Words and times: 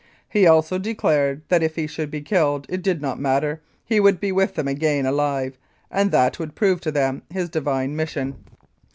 He 0.27 0.47
also 0.47 0.79
declared 0.79 1.43
that 1.49 1.61
if 1.61 1.75
he 1.75 1.85
should 1.85 2.09
be 2.09 2.23
killed 2.23 2.65
it 2.69 2.81
did 2.81 3.03
not 3.03 3.19
matter, 3.19 3.61
he 3.85 3.99
would 3.99 4.19
be 4.19 4.31
with 4.31 4.55
them 4.55 4.67
again 4.67 5.05
alive, 5.05 5.59
and 5.91 6.09
that 6.09 6.39
would 6.39 6.55
prove 6.55 6.81
to 6.81 6.91
them 6.91 7.21
his 7.29 7.49
Divine 7.49 7.95
mission. 7.95 8.43